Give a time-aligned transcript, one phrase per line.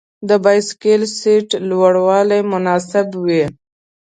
[0.29, 3.43] د بایسکل سیټ لوړوالی مناسب وي.